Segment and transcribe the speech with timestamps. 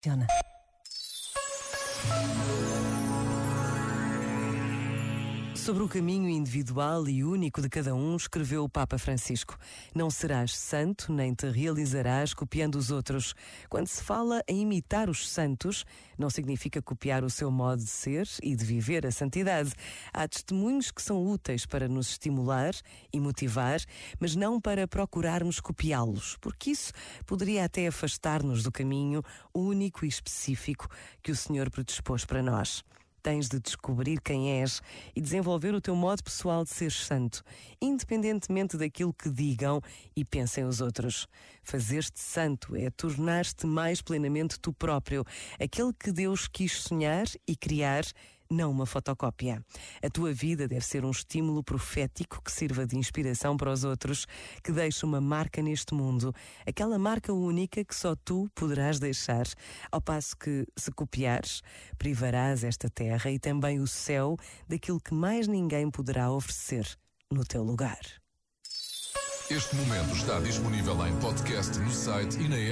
[0.00, 0.49] 真的。
[5.60, 9.58] Sobre o caminho individual e único de cada um, escreveu o Papa Francisco:
[9.94, 13.34] Não serás santo, nem te realizarás copiando os outros.
[13.68, 15.84] Quando se fala em imitar os santos,
[16.18, 19.74] não significa copiar o seu modo de ser e de viver a santidade.
[20.14, 22.72] Há testemunhos que são úteis para nos estimular
[23.12, 23.80] e motivar,
[24.18, 26.90] mas não para procurarmos copiá-los, porque isso
[27.26, 29.22] poderia até afastar-nos do caminho
[29.54, 30.88] único e específico
[31.22, 32.82] que o Senhor predispôs para nós.
[33.22, 34.80] Tens de descobrir quem és
[35.14, 37.42] e desenvolver o teu modo pessoal de ser santo,
[37.80, 39.82] independentemente daquilo que digam
[40.16, 41.28] e pensem os outros.
[41.62, 45.24] Fazer-te santo é tornar-te mais plenamente tu próprio,
[45.60, 48.04] aquele que Deus quis sonhar e criar
[48.50, 49.64] não uma fotocópia.
[50.02, 54.26] A tua vida deve ser um estímulo profético que sirva de inspiração para os outros,
[54.62, 56.34] que deixe uma marca neste mundo,
[56.66, 59.46] aquela marca única que só tu poderás deixar,
[59.90, 61.62] ao passo que, se copiares,
[61.96, 64.36] privarás esta terra e também o céu
[64.68, 66.86] daquilo que mais ninguém poderá oferecer
[67.30, 68.00] no teu lugar.
[69.50, 72.68] Este momento está disponível em podcast no site e na app.